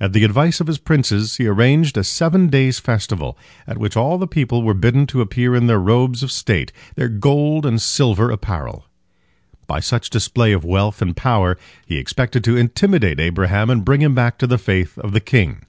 At 0.00 0.12
the 0.12 0.24
advice 0.24 0.60
of 0.60 0.66
his 0.66 0.78
princes, 0.78 1.36
he 1.36 1.46
arranged 1.46 1.96
a 1.96 2.02
seven 2.02 2.48
days' 2.48 2.80
festival, 2.80 3.38
at 3.68 3.78
which 3.78 3.96
all 3.96 4.18
the 4.18 4.26
people 4.26 4.64
were 4.64 4.74
bidden 4.74 5.06
to 5.06 5.20
appear 5.20 5.54
in 5.54 5.68
their 5.68 5.78
robes 5.78 6.24
of 6.24 6.32
state, 6.32 6.72
their 6.96 7.06
gold 7.08 7.64
and 7.64 7.80
silver 7.80 8.32
apparel. 8.32 8.86
By 9.68 9.78
such 9.78 10.10
display 10.10 10.50
of 10.50 10.64
wealth 10.64 11.00
and 11.00 11.16
power 11.16 11.56
he 11.86 11.98
expected 11.98 12.42
to 12.42 12.56
intimidate 12.56 13.20
Abraham 13.20 13.70
and 13.70 13.84
bring 13.84 14.02
him 14.02 14.12
back 14.12 14.38
to 14.38 14.48
the 14.48 14.58
faith 14.58 14.98
of 14.98 15.12
the 15.12 15.20
king. 15.20 15.60